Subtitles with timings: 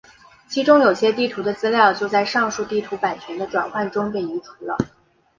[0.47, 4.75] 其中有些地图的资料就在上述地图版权的转换中被移除了。